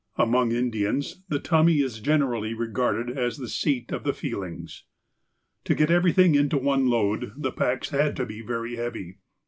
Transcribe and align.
Among 0.17 0.51
Indians 0.51 1.21
the 1.29 1.37
tummy 1.37 1.81
is 1.83 1.99
generally 1.99 2.55
regarded 2.55 3.15
as 3.19 3.37
the 3.37 3.47
seat 3.47 3.91
of 3.91 4.03
the 4.03 4.13
feelings. 4.15 4.83
To 5.65 5.75
get 5.75 5.91
everything 5.91 6.33
into 6.33 6.57
one 6.57 6.87
load 6.87 7.33
the 7.37 7.51
packs 7.51 7.91
had 7.91 8.15
to 8.15 8.25
be 8.25 8.41
very 8.41 8.77
heavy. 8.77 9.19